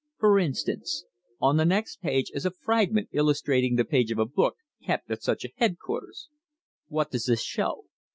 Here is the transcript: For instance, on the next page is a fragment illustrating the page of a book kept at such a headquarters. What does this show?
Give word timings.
For 0.17 0.39
instance, 0.39 1.05
on 1.39 1.57
the 1.57 1.63
next 1.65 2.01
page 2.01 2.31
is 2.33 2.43
a 2.43 2.49
fragment 2.49 3.09
illustrating 3.11 3.75
the 3.75 3.85
page 3.85 4.09
of 4.11 4.17
a 4.17 4.25
book 4.25 4.55
kept 4.83 5.11
at 5.11 5.21
such 5.21 5.45
a 5.45 5.53
headquarters. 5.57 6.27
What 6.87 7.11
does 7.11 7.27
this 7.27 7.43
show? 7.43 7.83